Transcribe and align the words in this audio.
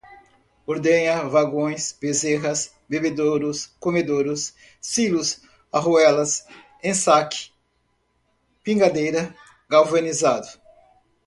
ordenha, 0.65 1.29
vagões, 1.29 1.91
bezerras, 1.91 2.73
bebedouros, 2.89 3.67
comedouros, 3.79 4.51
silos, 4.81 5.43
arruelas, 5.71 6.43
ensaque, 6.83 7.51
pingadeira, 8.63 9.31
galvanizado 9.69 10.47